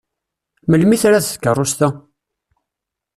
Melmi 0.69 0.97
trad 1.01 1.23
tkeṛṛust-a? 1.25 1.89